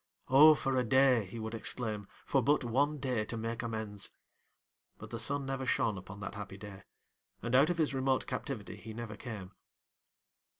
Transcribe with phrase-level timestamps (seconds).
[0.29, 4.09] O for a day (he would exclaim), for but one day to make amends!
[4.97, 6.81] But the sun never shone upon that happy day,
[7.43, 9.51] and out of his remote captivity he never came.